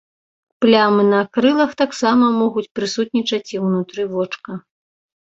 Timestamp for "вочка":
4.19-4.63